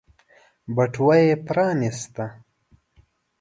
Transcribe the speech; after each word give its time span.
بټوه 0.75 1.15
يې 1.23 1.33
پرانيسته. 1.45 2.25